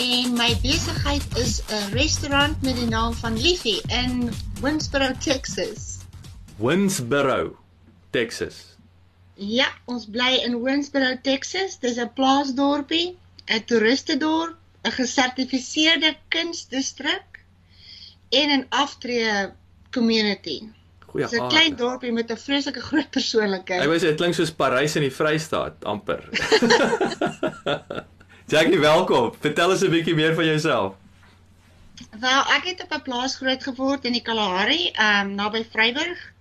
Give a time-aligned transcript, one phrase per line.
[0.00, 5.98] en my besigheid is 'n restaurant met die naam van Liefie in Winsboro, Texas.
[6.56, 7.56] Winsboro,
[8.10, 8.76] Texas.
[9.34, 11.78] Ja, ons bly in Winsboro, Texas.
[11.78, 17.44] Dis 'n plaasdorpie, 'n toeristedorp, 'n gesertifiseerde kunsdistrik
[18.28, 19.52] en 'n aftree
[19.90, 20.62] community.
[21.06, 23.80] Goeie Dis 'n klein dorpie met 'n vreeslike groot persoonlikheid.
[23.82, 26.28] Ek wou sê dit klink soos Parys in die Vrystaat amper.
[28.50, 29.30] Jackie, welkom.
[29.38, 30.94] Vertel ons 'n bietjie meer van jouself.
[32.20, 36.32] Wel, ek het op 'n plaas groot geword in die Kalahari, ehm um, naby Vryburg.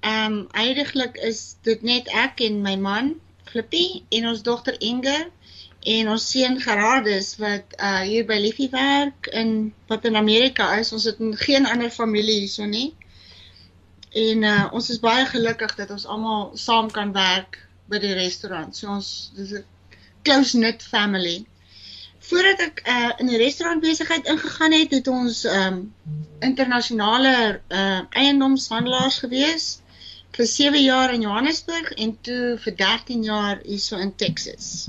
[0.00, 5.28] Ehm um, eindiglik is dit net ek en my man, Flippie, en ons dogter Inge
[5.80, 10.92] en ons seun Gerardus wat uh hier by Liefie werk in wat in Amerika is.
[10.92, 12.94] Ons het geen ander familie hierso nie.
[14.12, 18.76] En uh ons is baie gelukkig dat ons almal saam kan werk by die restaurant.
[18.76, 19.64] So ons dis 'n
[20.24, 21.44] close knit family.
[22.24, 25.80] Voordat ek uh in die restaurantbesigheid ingegaan het, het ons um
[26.40, 29.66] internasionale uh eiendomshandelaars gewees
[30.34, 34.88] vir 7 jaar in Johannesburg en toe vir 13 jaar hierso in Texas.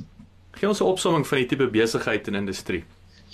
[0.55, 2.83] Gee ons 'n opsomming van die tipe besigheid en industrie.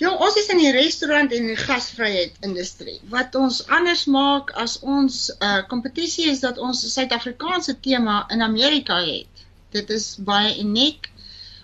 [0.02, 2.98] Ja, ons is in die restaurant en die gasvryheid industrie.
[3.12, 8.42] Wat ons anders maak as ons uh kompetisie is dat ons 'n Suid-Afrikaanse tema in
[8.42, 9.46] Amerika het.
[9.70, 11.11] Dit is baie uniek.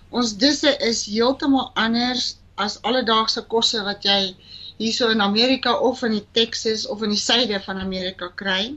[0.09, 4.33] Ons disse is heeltemal anders as alledaagse kosse wat jy
[4.79, 8.73] hierso in Amerika of in die Texas of in die suide van Amerika kry.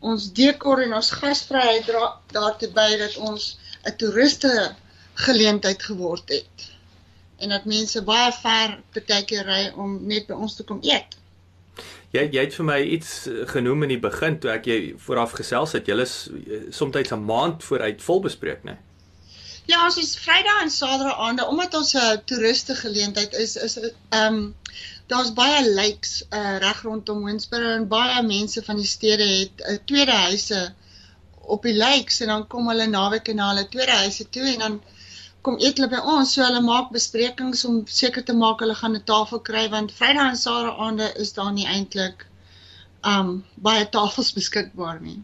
[0.00, 4.52] Ons dekor en ons gasvryheid dra daartoe by dat ons 'n toeriste
[5.26, 6.70] geleentheid geword het
[7.40, 11.16] en dat mense baie ver partykeer ry om net by ons te kom eet.
[12.14, 15.34] Jy jy het vir my iets eh, genoem in die begin toe ek jy vooraf
[15.36, 15.86] gesels het.
[15.86, 18.76] Julle is eh, soms 'n maand vooruit vol bespreek, né?
[19.66, 24.34] Ja, ons is Vrydag en Saterdag aande omdat ons 'n toeriste geleentheid is, is ehm
[24.34, 24.54] um,
[25.12, 29.74] daar's baie lakes uh, reg rondom Winsboro en baie mense van die stede het uh,
[29.90, 30.60] tweede huise
[31.56, 34.80] op die lakes en dan kom hulle naweke na hulle tweede huise toe en dan
[35.48, 36.32] kom eet hulle by ons.
[36.36, 40.30] So hulle maak besprekings om seker te maak hulle gaan 'n tafel kry want Vrydag
[40.30, 42.28] en Saterdag aande is daar nie eintlik
[43.16, 43.38] um
[43.70, 45.20] baie tafels beskikbaar nie.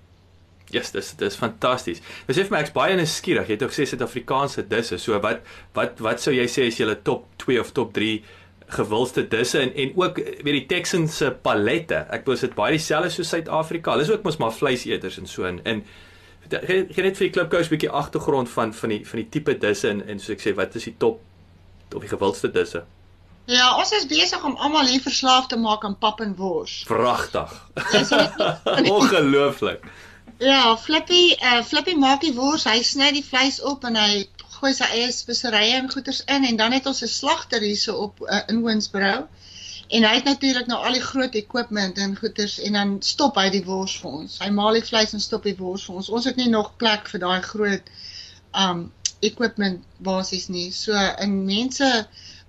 [0.72, 2.00] Ja, yes, dis dis fantasties.
[2.27, 3.50] Dis vir my ek's baie nuuskierig.
[3.50, 4.97] Jy het ook gesê Suid-Afrikaanse disse.
[4.99, 5.43] So wat
[5.77, 8.22] wat wat sou jy sê is julle top 2 of top 3
[8.72, 12.06] gewildste disse en en ook weet die Texans se palette.
[12.11, 13.93] Ek wou dit baie dieselfde soos Suid-Afrika.
[13.93, 15.84] Hulle is ook mos maar vleiseters en so in in
[16.49, 19.88] gee net vir die klipkous 'n bietjie agtergrond van van die van die tipe disse
[19.88, 21.21] en en soos ek sê wat is die top
[21.94, 22.84] of die gewildste disse?
[23.50, 26.84] Ja, ons is besig om almal hier verslaaf te maak aan pap en wors.
[26.87, 27.50] Pragtig.
[28.97, 29.84] Ongelooflik.
[30.42, 34.25] Ja, Flippy, uh Flippy maak die wors, hy sny die vleis op en hy
[34.56, 38.22] gooi sy eie speserye en goeders in en dan het ons 'n slagter hierso op
[38.26, 39.28] uh, in Winsboro.
[39.98, 43.44] En hy het natuurlik nou al die groot equipment en goeders en dan stop hy
[43.54, 44.38] die wors vir ons.
[44.42, 46.08] Hy maal die vleis en stop die wors vir ons.
[46.19, 47.92] Ons het nie nog plek vir daai groot
[48.64, 48.81] um
[49.31, 50.70] equipment basies nie.
[50.72, 51.92] So in mense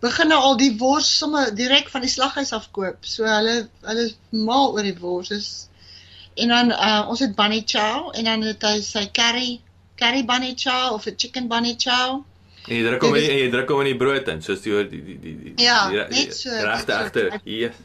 [0.02, 3.06] begin nou al die wors sommer direk van die slaghuis af koop.
[3.06, 4.08] So hulle hulle
[4.50, 5.30] maal oor die wors.
[5.38, 5.52] Is
[6.36, 9.62] en dan uh ons het bunny chow en dan het hy sy curry
[10.00, 12.24] curry bunny chow of 'n chicken bunny chow.
[12.68, 15.02] En jy druk hom in jy druk hom in die brood in soos die die
[15.04, 16.94] die die, die Ja, die, net so, regte net so.
[16.94, 17.40] agter.
[17.44, 17.76] Yes.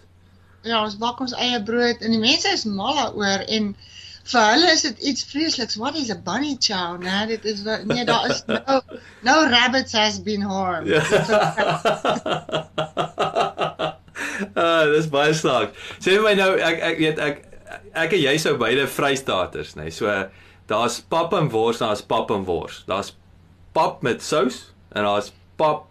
[0.62, 3.74] Ja, ons bak ons eie brood en die mense is mal daaroor en
[4.28, 5.76] vir hulle is dit iets vreesliks.
[5.80, 6.98] What is a bunny chow?
[7.00, 8.80] Nee, dit is nee, daar is no
[9.28, 10.88] no rabbits has been harmed.
[10.88, 11.02] Ja.
[14.54, 15.72] Ah, dis baie snaaks.
[16.02, 17.36] Sê vir my nou ek ek weet ek
[17.94, 19.88] ek en jy sou beide Vrystaaters, nê.
[19.88, 19.90] Nee.
[19.90, 20.28] So
[20.68, 22.82] daar's pap en wors, daar's pap en wors.
[22.88, 23.12] Daar's
[23.74, 25.86] pap met sous en daar's pap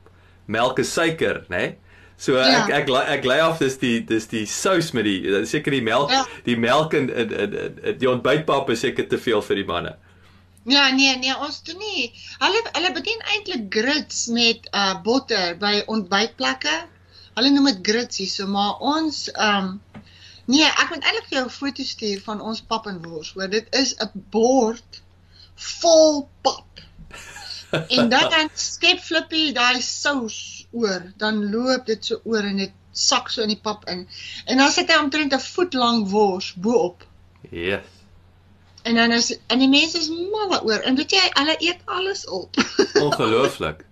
[0.47, 1.57] melk en suiker, nê.
[1.57, 1.75] Nee.
[2.17, 2.65] So Ja.
[2.65, 6.09] ek ek ek, lei af dis die dis die sous met die seker die melk,
[6.11, 6.25] Ja.
[6.45, 7.53] die melk en in in
[7.83, 9.95] in die ontbytpap is seker te veel vir die manne.
[10.65, 12.11] Ja, nee, nee, ons doen nie.
[12.41, 16.73] Hulle hulle bedien eintlik grits met uh botter by ontbytplekke.
[17.37, 19.79] Hulle noem dit grits hierso, maar ons um
[20.47, 23.49] nee, ek moet eintlik vir jou 'n foto stuur van ons pap en wors, hoor.
[23.51, 25.01] Dit is 'n bord
[25.55, 26.65] vol pap.
[27.87, 32.73] En dan dan skep Flippy daai sous oor, dan loop dit so oor en dit
[32.91, 34.07] sak so in die pap in.
[34.45, 37.05] En dan sit hy omtrent 'n voet lank wors bo-op.
[37.49, 37.85] Yes.
[38.83, 40.79] En dan is en die mense is mal daaroor.
[40.79, 42.55] En weet jy, hulle eet alles op.
[43.05, 43.85] Ongelooflik.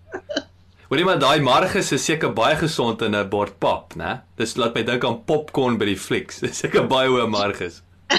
[0.89, 4.21] Hoorie maar daai marges is seker baie gesond in 'n bord pap, né?
[4.37, 6.39] Dis laat my dink aan popcorn by die flieks.
[6.45, 7.81] Dis seker baie hoë marges.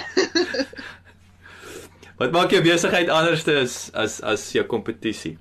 [2.19, 5.37] Wat maak jou besigheid anders as as as jou kompetisie?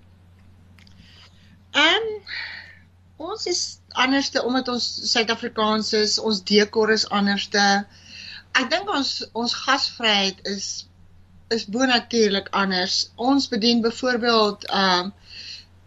[1.73, 2.21] Ehm um,
[3.31, 3.61] ons is
[4.05, 7.85] anderste omdat ons Suid-Afrikaans is, ons dekor is anderste.
[8.53, 10.85] Ek dink ons ons gasvryheid is
[11.49, 13.09] is bonatuurlik anders.
[13.15, 15.13] Ons bedien byvoorbeeld ehm um,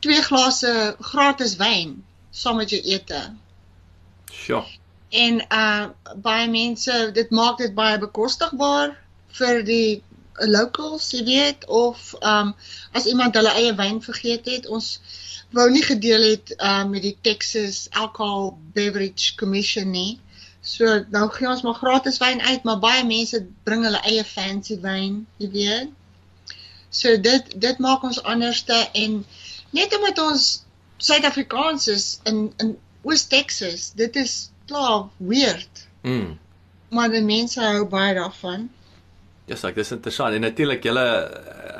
[0.05, 1.97] twee glase gratis wyn
[2.31, 3.23] saam met jou ete.
[4.33, 4.65] Sjoe.
[5.09, 5.87] En uh
[6.23, 8.93] baie mense, dit maak dit baie bekostigbaar
[9.39, 10.03] vir die
[10.47, 12.53] locals, jy weet, of um,
[12.93, 14.99] as iemand hulle eie wyn vergeet het, ons
[15.57, 20.21] wou nie gedeel het uh met die Texas Alcohol Beverage Commission nie.
[20.61, 24.77] So nou gee ons maar gratis wyn uit, maar baie mense bring hulle eie fancy
[24.85, 25.95] wyn, jy weet.
[26.91, 29.23] So dit dit maak ons anderste en
[29.77, 30.49] net omdat ons
[30.99, 32.77] Suid-Afrikaans is in in
[33.07, 35.87] Oos-Texas, dit is klaar weird.
[36.03, 36.39] Mm.
[36.91, 38.67] Maar die mense hou baie daarvan.
[39.47, 40.35] Ja, yes, ek dis interessant.
[40.35, 41.05] En natuurlik julle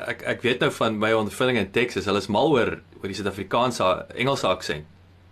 [0.09, 3.17] ek ek weet nou van my ondervinding in Texas, hulle is mal oor oor die
[3.17, 4.87] Suid-Afrikaanse Engelse aksent.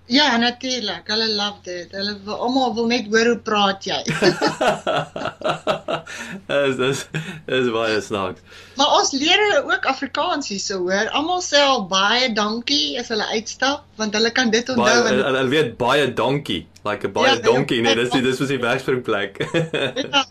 [0.07, 1.03] Ja, natuurlik.
[1.11, 1.91] Hulle love dit.
[1.91, 3.97] Hulle wil almal wil net hoor hoe praat jy.
[6.47, 7.01] dis dis
[7.59, 8.63] is baie snaaks.
[8.79, 11.11] maar ons leer hulle ook Afrikaans hierso, hoor.
[11.11, 15.23] Almal sê al baie dankie as hulle uitstap, want hulle kan dit onthou Baie, en
[15.27, 19.43] hulle weet baie donkie, like 'n baie Ja, donkie, nee, dis dis was die wegspringplek.
[19.43, 20.27] Ja.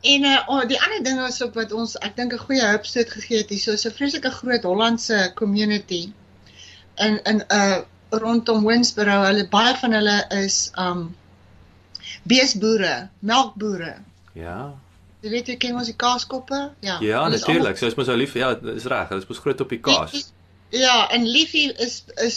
[0.00, 3.10] En uh, oh, die ander ding was ook wat ons ek dink 'n goeie hupstoot
[3.10, 6.12] gegee het hierso, so 'n vreeslike groot Hollandse community
[6.96, 7.78] in in 'n uh,
[8.10, 9.22] rondom Winsboro.
[9.26, 11.14] Hulle baie van hulle is um
[12.28, 13.94] beesboere, melkboere.
[14.34, 14.74] ja.
[15.20, 16.58] Jy weet jy ken ons die kaaskoppe?
[16.86, 17.00] Ja.
[17.02, 17.76] Ja, natuurlik.
[17.76, 18.36] So is mos ou lief.
[18.38, 19.08] Ja, dis reg.
[19.10, 20.28] Hulle is mos groot op die kaas.
[20.70, 22.36] Ja, en liefie is is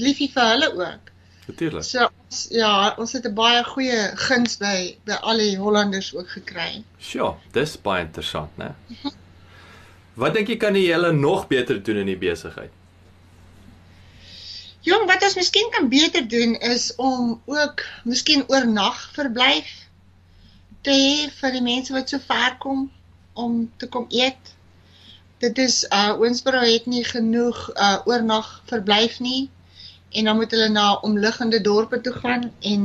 [0.00, 1.10] liefie vir hulle ook.
[1.50, 1.84] Natuurlik.
[1.84, 6.28] So ons ja, ons het 'n baie goeie guns by by al die Hollanders ook
[6.32, 6.82] gekry.
[6.98, 8.72] Sjoe, dis baie interessant, né?
[10.14, 12.70] Wat dink jy kan jy hulle nog beter doen in die besigheid?
[14.84, 19.70] Jong, wat ons miskien kan beter doen is om ook miskien oornag verblyf
[20.84, 22.82] te hê vir die mense wat so ver kom
[23.32, 24.50] om te kom eet.
[25.40, 29.48] Dit is uh Owensboro het nie genoeg uh oornag verblyf nie
[30.12, 32.84] en dan moet hulle na omliggende dorpe toe gaan en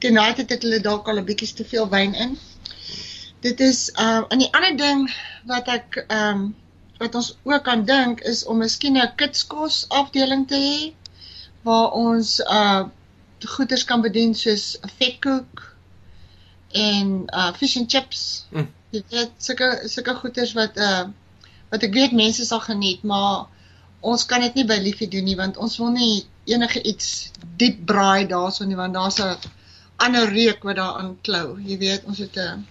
[0.00, 2.38] daai tyd het hulle dalk al 'n bietjie te veel wyn in.
[3.44, 5.04] Dit is uh en die ander ding
[5.52, 6.48] wat ek ehm um,
[7.04, 10.80] wat ons ook kan dink is om miskien 'n kitskos afdeling te hê
[11.62, 12.86] waar ons uh
[13.38, 15.62] goeders kan bedien soos vetkoek
[16.72, 18.46] en uh fish and chips.
[18.50, 18.68] Mm.
[18.90, 21.06] Jy weet sulke sulke goeders wat uh
[21.70, 23.46] wat ek weet mense sal geniet, maar
[24.00, 27.84] ons kan dit nie by Liefie doen nie want ons wil nie enige iets diep
[27.86, 29.36] braai daarson nie want daar's 'n
[29.98, 31.58] ander reuk wat daaraan klou.
[31.60, 32.66] Jy weet, ons het 'n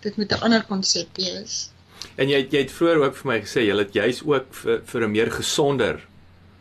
[0.00, 1.70] dit moet 'n ander konsep wees.
[2.16, 5.02] En jy jy het vroeër ook vir my gesê jy het juis ook vir vir
[5.04, 6.09] 'n meer gesonder.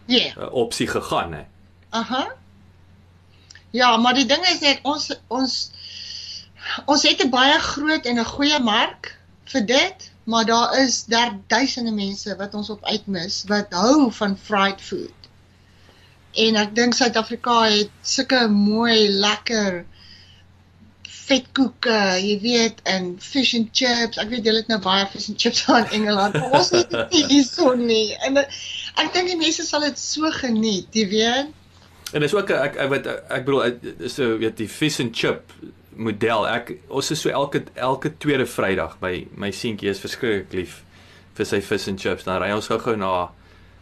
[0.10, 0.38] Yeah.
[0.38, 1.44] uh, opsie gegaan, hè.
[1.90, 2.36] Aha.
[3.70, 5.58] Ja, maar die ding is net ons ons
[6.86, 9.14] ons het 'n baie groot en 'n goeie mark
[9.54, 14.38] vir dit, maar daar is daar duisende mense wat ons op uitmis wat hou van
[14.38, 15.30] fried food.
[16.34, 19.86] En ek dink Suid-Afrika het sulke mooi lekker
[21.30, 24.18] vetkoeke, jy weet, en fish and chips.
[24.22, 26.34] Ek weet julle het nou baie fish and chips aan Engeland.
[26.40, 28.16] Maar ons het dit nie hierso nie.
[28.28, 28.46] En eh,
[29.04, 31.56] ek dink die mense sal dit so geniet, jy weet.
[32.14, 35.14] En dis ook ek ek weet ek bedoel ek- dis so weet die fish and
[35.16, 35.54] chip
[35.96, 36.48] model.
[36.50, 40.80] Ek ons is so elke elke tweede Vrydag by my seentjie is verskriklik lief
[41.38, 42.26] vir sy fish and chips.
[42.26, 43.30] Dan ry ons gou-gou na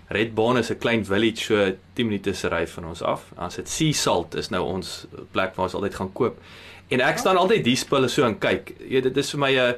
[0.10, 3.32] Red Barn is 'n klein village so 10 minute se ry van ons af.
[3.38, 6.38] Ons het Sea Salt is nou ons plek waar ons altyd gaan koop.
[6.88, 8.74] En ek staan altyd die spulle so en kyk.
[8.90, 9.76] Jy dit is vir my 'n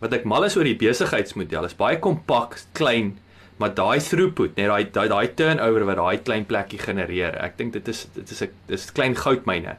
[0.00, 1.64] wat ek mal is oor die besigheidsmodel.
[1.64, 3.18] Is baie kompak, klein,
[3.56, 7.36] maar daai throughput, net daai daai daai turnover wat daai klein plekkie genereer.
[7.40, 9.76] Ek dink dit is dit is 'n dis klein goudmyne.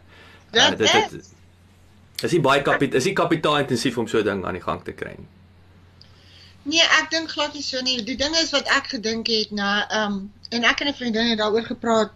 [0.54, 1.34] Ja, Uh, dit dit
[2.24, 4.92] is nie baie kapitaal is nie kapitaalintensief om so 'n ding aan die gang te
[4.94, 5.28] kry nie.
[6.64, 7.98] Nee, ek dink glad nie so nie.
[8.08, 11.30] Die ding is wat ek gedink het na ehm um, en ek en 'n vriendin
[11.30, 12.12] het daaroor gepraat.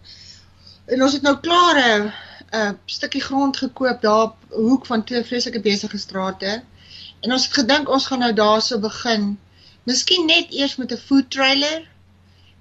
[0.86, 2.12] En ons het nou klaar 'n
[2.52, 6.62] 'n stukkie grond gekoop daar op hoek van twee vreeslike besige strate.
[7.20, 9.38] En ons het gedink ons gaan nou daarso begin.
[9.82, 11.88] Miskien net eers met 'n food trailer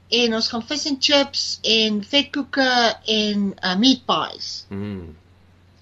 [0.08, 4.66] en ons gaan fish and chips en vetkoeke en uh, meat pies.
[4.70, 5.16] Mm.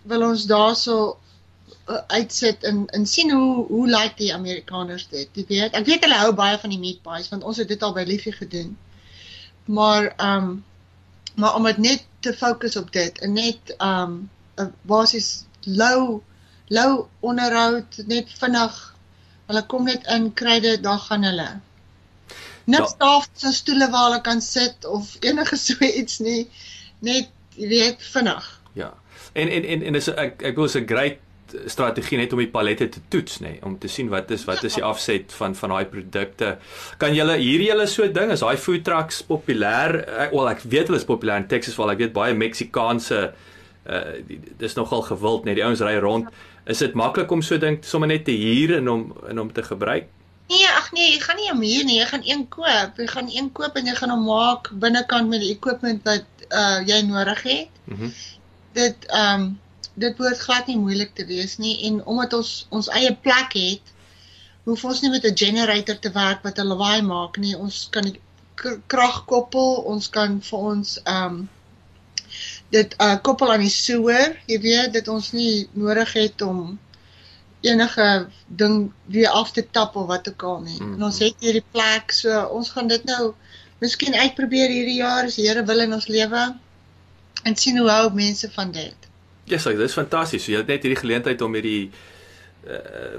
[0.05, 1.17] wil ons daarso
[1.85, 5.29] uitsit en en sien hoe hoe lyk like die Amerikaners dit.
[5.33, 7.83] Jy weet, ek weet hulle hou baie van die meat pies want ons het dit
[7.83, 8.77] al by Liefie gedoen.
[9.65, 10.63] Maar ehm um,
[11.35, 16.21] maar om dit net te fokus op dit en net ehm um, 'n basies lou
[16.67, 18.75] lou onderhoud net vinnig
[19.47, 21.49] hulle kom net in kry dit dan gaan hulle
[22.63, 22.97] niks ja.
[22.97, 26.47] daar so stoele waar hulle kan sit of enige so iets nie
[26.99, 28.93] net jy weet vinnig ja
[29.33, 31.19] en en en en is ek ek wil 'n great
[31.71, 34.77] strategie net om die palette te toets nê om te sien wat is wat is
[34.79, 36.55] die afset van van daai produkte.
[37.01, 39.97] Kan julle hier julle so ding is daai food trucks populêr?
[40.33, 43.21] Wel ek weet hulle is populêr in Texas waar ek weet baie Meksikaanse
[43.85, 44.03] uh
[44.59, 46.29] dis nogal gewild net die ouens ry rond.
[46.65, 49.63] Is dit maklik om so ding sommer net te huur en om en om te
[49.63, 50.07] gebruik?
[50.49, 52.99] Nee, ag nee, jy gaan nie hom huur nie, jy gaan een koop.
[53.01, 56.81] Jy gaan een koop en jy gaan hom maak binnekant met die equipment wat uh
[56.85, 57.83] jy nodig het.
[57.85, 58.09] Mhm.
[58.09, 58.33] Mm
[58.75, 59.45] dit ehm um,
[59.95, 63.93] dit behoort glad nie moeilik te wees nie en omdat ons ons eie plek het,
[64.65, 67.55] hoef ons nie met 'n generator te werk wat 'n lawaai maak nie.
[67.57, 68.19] Ons kan die
[68.87, 71.49] krag koppel, ons kan vir ons ehm um,
[72.69, 76.79] dit uh koppel aan die sewer, jy weet, dit ons nie nodig het om
[77.61, 80.81] enige ding weer af te tap of wat ook al nie.
[80.81, 80.93] Mm.
[80.93, 83.33] En ons het hierdie plek, so ons gaan dit nou
[83.79, 86.43] miskien uitprobeer hierdie jaar as die Here wil in ons lewe
[87.43, 89.04] en sien hoe hou mense van dit.
[89.45, 90.43] Ja, so, dit is fantasties.
[90.43, 91.91] So, jy het net hierdie geleentheid om hierdie
[92.65, 93.17] uh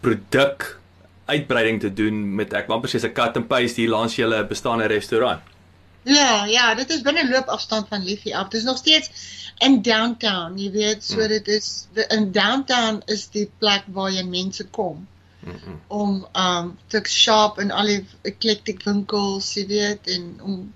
[0.00, 0.80] produk
[1.28, 4.86] uitbreiding te doen met ek amper sê 'n cut and paste hier langs julle bestaande
[4.88, 5.42] restaurant.
[6.02, 8.48] Ja, ja, dit is binne loopafstand van Liefie af.
[8.48, 9.10] Dit is nog steeds
[9.58, 11.28] in downtown, jy weet, so hmm.
[11.28, 15.06] dit is in downtown is die plek waar jy mense kom.
[15.40, 15.80] Mm -hmm.
[15.86, 20.74] om um te shop in al die eclectic winkels, jy weet, en om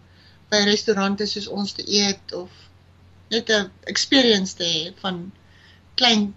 [0.48, 2.50] by restaurante soos ons te eet of
[3.34, 5.32] net 'n experience te hê van
[6.00, 6.34] klein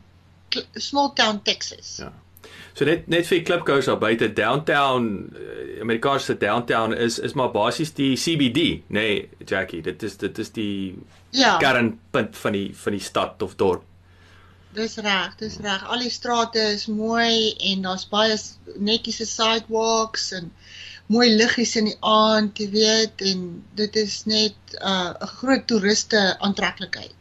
[0.75, 1.98] small town Texas.
[2.00, 2.12] Ja.
[2.77, 7.94] So net net vir klipkous daar buite downtown uh, Amerikaanse downtown is is maar basies
[7.98, 9.82] die CBD, nê, nee, Jackie.
[9.82, 10.96] Dit is dit is die
[11.34, 11.58] ja.
[11.58, 13.84] kernpunt van die van die stad of dorp.
[14.77, 15.88] Dis reg, dis reg.
[15.89, 18.38] Al die strate is mooi en daar's baie
[18.77, 20.51] netjiese sidewalks en
[21.08, 23.46] mooi liggies in die aand, jy weet, en
[23.80, 27.14] dit is net 'n uh, groot toeriste aantreklikheid.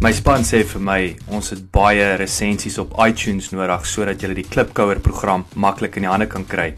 [0.00, 4.48] My span sê vir my, ons het baie resensies op iTunes nodig sodat jy die
[4.48, 6.74] Klipkouer program maklik in die hande kan kry.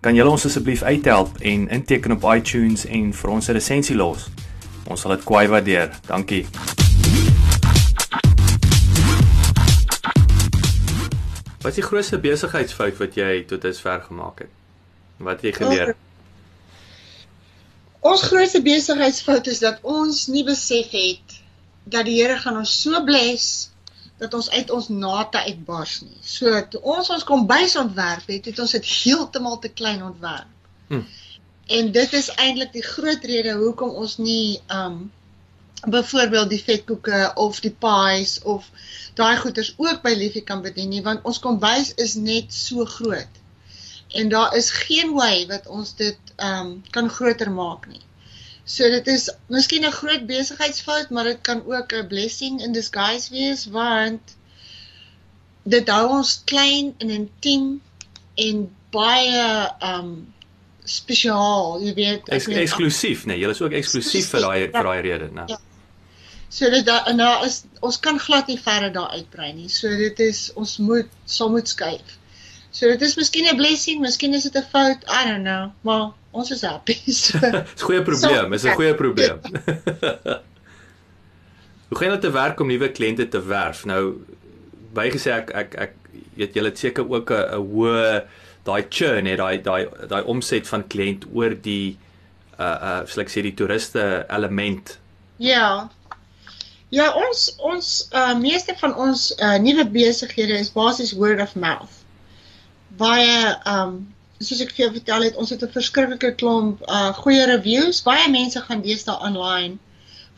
[0.00, 4.30] Kan julle ons asseblief uithelp en inteken op iTunes en vir ons 'n resensie los?
[4.88, 5.90] Ons sal dit kwai waardeer.
[6.08, 6.46] Dankie.
[11.60, 14.52] Wat is die grootste besigheidsfout wat jy tot dusver gemaak het?
[15.20, 15.90] Wat het jy geleer?
[18.00, 21.36] Ons grootste besigheidsfout is dat ons nie besef het
[21.84, 23.68] dat die Here gaan ons so bless
[24.20, 26.16] dat ons uit ons nate uitbars nie.
[26.24, 26.48] So
[26.80, 30.48] ons ons kombuis ontwerp het, het ons dit heeltemal te klein ontwerp.
[30.88, 31.04] Hm.
[31.76, 35.10] En dit is eintlik die groot rede hoekom ons nie um
[35.88, 38.68] byvoorbeeld die vetkoeke of die pies of
[39.14, 43.38] daai goeders ook by Liefie kan bedien nie want ons kombuis is net so groot.
[44.08, 48.02] En daar is geen way wat ons dit ehm um, kan groter maak nie.
[48.64, 53.30] So dit is miskien 'n groot besigheidsfout, maar dit kan ook 'n blessing in disguise
[53.30, 54.36] wees want
[55.62, 57.80] dit hou ons klein en intiem
[58.34, 60.34] en baie ehm um,
[60.84, 65.28] spesiaal, jy weet, Ex eksklusief, nee, jy is ook eksklusief vir daai vir daai rede,
[65.32, 65.44] né?
[65.46, 65.58] Ja.
[66.50, 69.68] So dit daar en daar is ons kan glad nie verder daar uitbrei nie.
[69.70, 72.16] So dit is ons moet sal moet skuif.
[72.74, 76.10] So dit is miskien 'n blessing, miskien is dit 'n fout, I don't know, maar
[76.30, 76.98] ons is happy.
[77.22, 77.38] So.
[77.42, 79.38] Dis 'n goeie probleem, is 'n goeie probleem.
[81.88, 83.84] Hoe gaan dit te werk om nuwe kliënte te werf?
[83.84, 84.26] Nou
[84.94, 85.92] bygesê ek ek ek
[86.34, 88.24] weet julle het seker ook 'n 'n hoë
[88.64, 91.96] daai churn, hè, daai daai daai omset van kliënt oor die
[92.58, 94.98] uh uh sal ek sê die toeriste element.
[95.38, 95.90] Ja.
[96.90, 102.00] Ja, ons ons uh meeste van ons uh nuwe besighede is basies word of mouth.
[103.02, 103.36] Baie
[103.74, 104.00] um
[104.40, 108.02] soos ek vir jou vertel het, ons het 'n verskriklike klomp uh goeie reviews.
[108.02, 109.78] Baie mense gaan deesdae online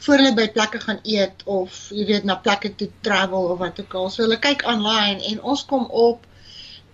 [0.04, 3.80] voor hulle by plekke gaan eet of jy weet na plekke toe travel of wat
[3.80, 4.10] ook al.
[4.10, 6.26] So hulle kyk online en ons kom op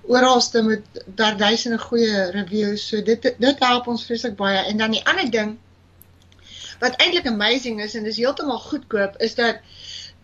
[0.06, 2.86] oralste met daar duisende goeie reviews.
[2.88, 4.62] So dit dit help ons vreeslik baie.
[4.70, 5.58] En dan die ander ding
[6.80, 9.60] wat eintlik amazing is en dis heeltemal goedkoop is dat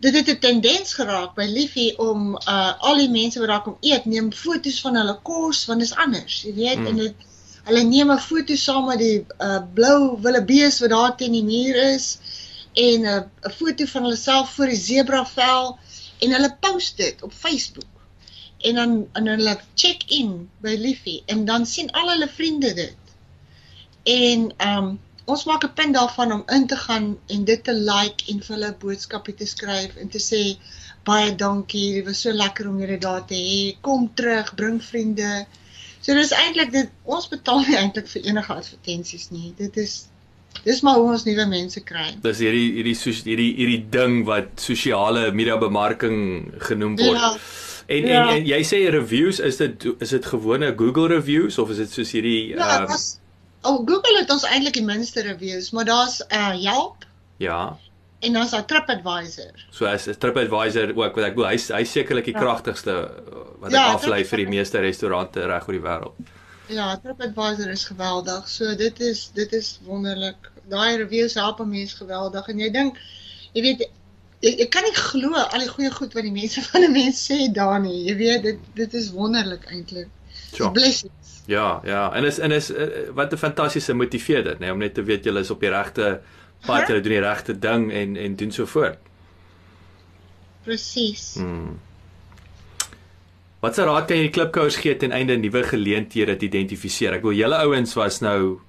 [0.00, 3.76] dit het 'n tendens geraak by Liefie om uh al die mense wat daar kom
[3.80, 6.87] eet neem foto's van hulle kos want dit is anders jy weet hmm.
[6.87, 7.14] en dit
[7.64, 11.76] hulle neem 'n foto saam met die uh blou willebees wat daar teen die muur
[11.94, 12.18] is
[12.75, 15.78] en 'n 'n foto van hulle self voor die zebravel
[16.18, 17.92] en hulle post dit op Facebook.
[18.58, 22.96] En dan en hulle check in by Liefie en dan sien al hulle vriende dit.
[24.02, 28.24] En um ons maak 'n punt daarvan om in te gaan en dit te like
[28.30, 30.56] en vir hulle boodskapie te skryf en te sê
[31.04, 33.76] baie dankie, dit was so lekker om julle daar te hê.
[33.80, 35.46] Kom terug, bring vriende.
[36.00, 39.54] So dis eintlik dit ons betaal nie eintlik vir enige advertensies nie.
[39.56, 40.06] Dit is
[40.64, 42.14] dis maar hoe ons nuwe mense kry.
[42.22, 47.18] Dis hierdie hierdie hierdie hierdie ding wat sosiale media bemarking genoem word.
[47.18, 47.36] Ja.
[47.86, 48.28] En, Ja.
[48.30, 51.90] en en jy sê reviews is dit is dit gewone Google reviews of is dit
[51.90, 52.92] soos hierdie Ja, ehm,
[53.64, 57.04] ons oh, Google het ons eintlik die minste reviews, maar daar's uh, Yelp
[57.42, 57.76] ja,
[58.21, 59.64] en dan's daar TripAdvisor.
[59.71, 62.40] so as TripAdvisor ook wat ek bedoel hy's hy's sekerlik die Ja.
[62.40, 66.33] kragtigste uh, wat Ja, ek aflei vir die meeste restaurante reg oor die wêreld.
[66.68, 68.49] Ja, TripAdvisor is geweldig.
[68.49, 70.50] So dit is dit is wonderlik.
[70.68, 72.97] Daai reviews help 'n mens geweldig en jy dink
[73.52, 73.80] jy weet
[74.40, 77.21] jy, jy kan nie glo al die goeie goed wat die mense van 'n mens
[77.30, 78.04] sê daar nie.
[78.09, 80.09] Jy weet dit dit is wonderlik eintlik.
[80.54, 80.70] Sure.
[80.70, 81.42] Blessings.
[81.46, 84.94] Ja, ja, en is en is uh, wat 'n fantastiese motiveerder, nê, nee, om net
[84.94, 86.20] te weet jy is op die regte
[86.66, 86.92] pad, Aha.
[86.92, 88.99] jy doen die regte ding en en doen so voort.
[90.64, 91.34] Presies.
[91.37, 91.80] Hmm.
[93.61, 97.12] Wat se raad kan jy die klipkouers gee ten einde nuwe geleenthede te identifiseer?
[97.12, 98.61] Ek wil julle ouens was nou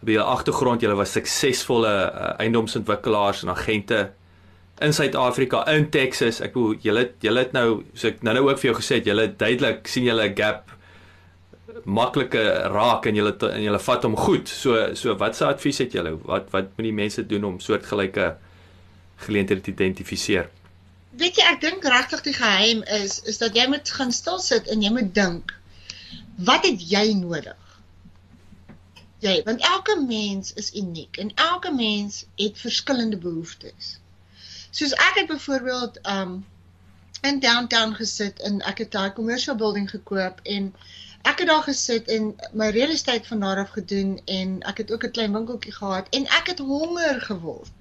[0.00, 4.12] by julle agtergrond, julle was suksesvolle uh, eiendomsontwikkelaars en agente
[4.80, 6.40] in Suid-Afrika, in Texas.
[6.40, 9.08] Ek wil julle julle het nou so ek nou nou ook vir jou gesê het,
[9.08, 10.75] julle duidelik sien julle 'n gap
[11.84, 12.42] maklike
[12.72, 14.48] raak en julle en julle vat hom goed.
[14.48, 16.16] So so wat se advies het julle?
[16.22, 18.36] Wat wat moet die mense doen om soortgelyke
[19.26, 20.50] geleenthede te identifiseer?
[21.16, 24.68] Weet jy, ek dink regtig die geheim is is dat jy moet gaan stil sit
[24.72, 25.54] en jy moet dink.
[26.36, 27.62] Wat het jy nodig?
[29.24, 33.96] Jy, want elke mens is uniek en elke mens het verskillende behoeftes.
[34.70, 36.42] Soos ek het byvoorbeeld um
[37.28, 40.68] in downtown gesit en ek het daai commercial building gekoop en
[41.30, 42.28] ek het daar gesit en
[42.60, 46.06] my real estate van daar af gedoen en ek het ook 'n klein winkeltjie gehad
[46.18, 47.72] en ek het honger geword.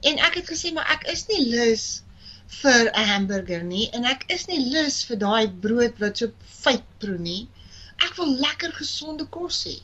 [0.00, 1.86] En ek het gesê maar ek is nie lus
[2.60, 6.84] vir 'n hamburger nie en ek is nie lus vir daai brood wat so feit
[6.98, 7.48] proe nie.
[7.96, 9.78] Ek wil lekker gesonde kos hê.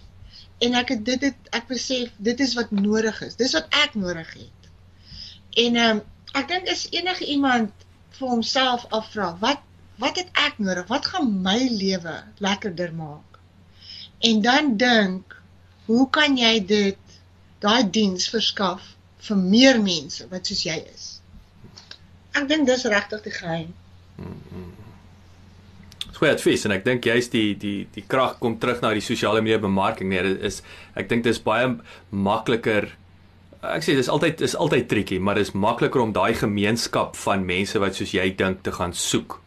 [0.58, 3.34] En ek het dit het ek besef dit is wat nodig is.
[3.34, 4.70] Dis wat ek nodig het.
[5.64, 6.02] En ehm um,
[6.34, 7.83] ek dink as enige iemand
[8.18, 9.62] vir homself afvra, wat
[10.02, 10.88] wat het ek nodig?
[10.90, 13.38] Wat gaan my lewe lekkerder maak?
[14.26, 15.36] En dan dink,
[15.86, 17.18] hoe kan jy dit
[17.62, 18.94] daai diens verskaf
[19.28, 21.06] vir meer mense wat soos jy is?
[22.34, 23.70] Ek dink dis regtig die geheim.
[26.08, 29.04] Dis goeie advies en ek dink juist die die die krag kom terug na die
[29.04, 30.60] sosiale media bemarking nee dit is
[30.98, 31.72] ek dink dis baie
[32.10, 32.90] makliker
[33.74, 37.78] ek sê dis altyd is altyd triekie maar dis makliker om daai gemeenskap van mense
[37.78, 39.40] wat soos jy dink te gaan soek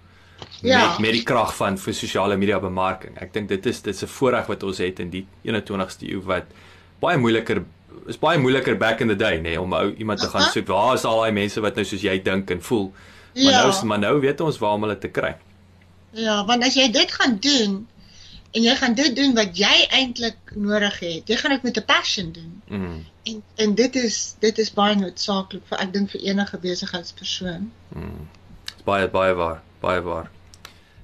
[0.62, 0.78] Ja.
[0.88, 3.18] met met die krag van vir sosiale media bemarking.
[3.22, 6.22] Ek dink dit is dit is 'n voorreg wat ons het in die 21ste eeu
[6.26, 6.46] wat
[7.02, 7.64] baie moeiliker
[8.08, 10.68] is baie moeiliker back in the day nê nee, om ou iemand te gaan soek.
[10.68, 12.94] Waar is al daai mense wat nou soos jy dink en voel?
[13.36, 13.62] Maar Ja.
[13.68, 15.36] nou maar nou weet ons waar om hulle te kry.
[16.12, 17.88] Ja, want as jy dit gaan doen
[18.58, 21.86] en jy gaan dit doen wat jy eintlik nodig het, jy gaan dit met 'n
[21.86, 22.62] passion doen.
[22.68, 23.06] mm.
[23.28, 27.72] En en dit is dit is baie noodsaaklik vir ek dink vir enige besigheidspersoon.
[27.92, 30.32] Dis baie baie waar, baie waar.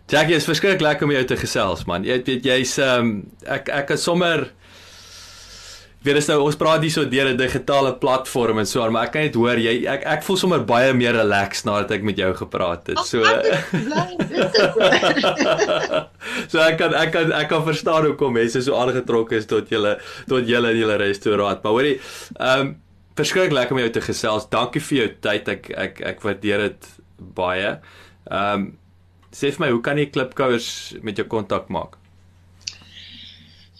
[0.07, 2.03] Jackie, is verskriklik lekker om jou te gesels man.
[2.03, 4.51] Jy weet jy's ehm um, ek ek is sommer
[6.03, 9.05] weet is nou ons praat hier so deur 'n digitale platform en so aan, maar
[9.07, 12.17] ek kan net hoor jy ek ek voel sommer baie meer relaxed nadat ek met
[12.17, 12.99] jou gepraat het.
[13.07, 13.71] So ek
[16.51, 19.97] so ek kan ek kan ek kan verstaan hoekom mense so aangetrokke is tot julle
[20.27, 21.63] tot julle in julle restaurant.
[21.63, 21.99] Maar hoorie,
[22.39, 22.75] ehm um,
[23.15, 24.49] verskriklik lekker om jou te gesels.
[24.49, 25.47] Dankie vir jou tyd.
[25.47, 27.79] Ek ek ek waardeer dit baie.
[28.29, 28.71] Ehm um,
[29.33, 32.02] sê vir my, hoe kan jy klipkouers met jou kontak maak?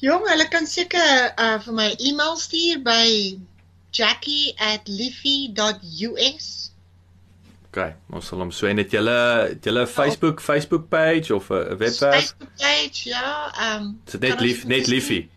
[0.04, 3.40] Jong, hulle kan seker uh vir my e-mail stuur by
[3.96, 6.48] jackie@liffy.us.
[7.70, 7.78] OK,
[8.12, 11.56] ons sal hom so en het julle het julle 'n Facebook Facebook page of 'n
[11.56, 12.16] 'n webwerf?
[12.16, 13.52] Facebook page, ja.
[13.56, 15.30] Ehm um, dit net lief net liefie?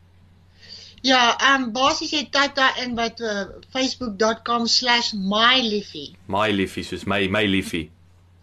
[1.02, 6.14] Ja, ehm um, basies jy typ daar in by uh, facebook.com/myliffy.
[6.26, 7.90] My liefie, soos my my liefie.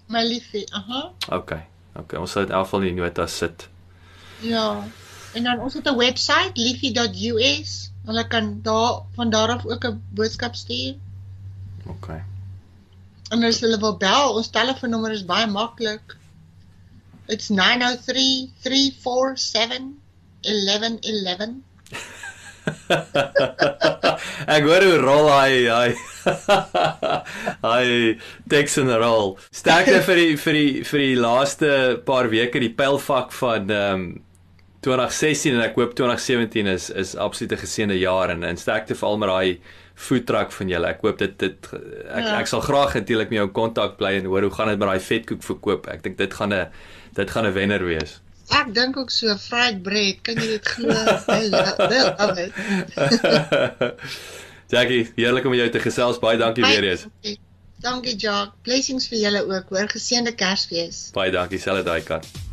[0.08, 1.12] My liefie, aha.
[1.30, 1.52] OK.
[1.96, 3.70] OK, ons sal dit in elk geval in die notas sit.
[4.40, 4.88] Ja.
[5.34, 7.92] En dan ons het 'n webwerf liefie.us.
[8.06, 10.96] Hulle kan daar van daar af ook 'n boodskap stuur.
[11.88, 12.08] OK.
[13.30, 16.18] En as hulle wil bel, ons telefoonnommer is baie maklik.
[17.26, 19.82] It's 903 347
[20.42, 21.64] 1111.
[24.56, 25.88] ek hoor hoe rol hy hy
[27.68, 29.38] Hi, Texan roll.
[29.52, 31.72] Sterkte vir die vir die vir die laaste
[32.06, 34.06] paar weke die pylfak van ehm um,
[34.84, 39.18] 2016 en ek hoop 2017 is is absolute geseënde jaar en en sterkte vir al
[39.22, 39.60] met daai
[39.96, 40.90] food truck van julle.
[40.90, 42.36] Ek hoop dit dit ek ja.
[42.40, 44.90] ek sal graag natuurlik met jou in kontak bly en hoor hoe gaan dit met
[44.92, 45.90] daai vetkoek verkoop.
[45.94, 46.68] Ek dink dit gaan 'n
[47.16, 48.20] dit gaan 'n wenner wees.
[48.52, 50.92] Ek dink ook so fried bread, kan jy dit glo?
[51.28, 52.52] Wel, wel.
[54.74, 56.20] Jackie, heerlik om jou te gesels.
[56.20, 57.08] Baie dankie weer eens.
[57.84, 58.56] Dankie Jack.
[58.64, 59.70] Blessings vir julle ook.
[59.70, 61.10] Hoor geseënde Kersfees.
[61.14, 62.53] Baie dankie selfde daai kant.